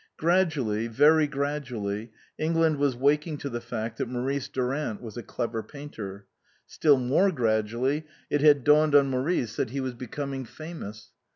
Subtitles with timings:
[0.17, 5.61] Gradually very gradually England was waking to the fact that Maurice Durant was a clever
[5.61, 6.25] painter;
[6.65, 10.53] still more gradually it had dawned on Maurice that he was becoming T.S.Q.
[10.53, 11.11] 145 L THE COSMOPOLITAN famous.